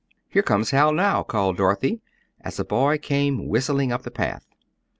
"Here 0.29 0.41
comes 0.41 0.71
Hal 0.71 0.93
now," 0.93 1.21
called 1.21 1.57
Dorothy, 1.57 2.01
as 2.39 2.59
a 2.59 2.65
boy 2.65 2.97
came 2.97 3.47
whistling 3.47 3.91
up 3.91 4.01
the 4.01 4.09
path. 4.09 4.47